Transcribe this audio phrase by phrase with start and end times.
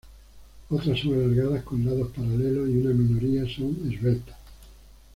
[0.71, 4.35] Otras son alargadas con lados paralelos, y una minoría son esbeltas.